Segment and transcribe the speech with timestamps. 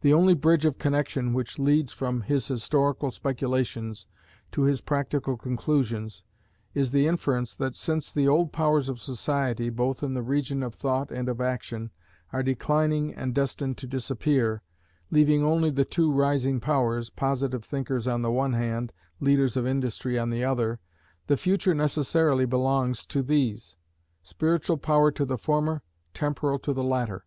[0.00, 4.06] The only bridge of connexion which leads from his historical speculations
[4.52, 6.22] to his practical conclusions,
[6.72, 10.74] is the inference, that since the old powers of society, both in the region of
[10.74, 11.90] thought and of action,
[12.32, 14.62] are declining and destined to disappear,
[15.10, 18.90] leaving only the two rising powers, positive thinkers on the one hand,
[19.20, 20.80] leaders of industry on the other,
[21.26, 23.76] the future necessarily belongs to these:
[24.22, 25.82] spiritual power to the former,
[26.14, 27.26] temporal to the latter.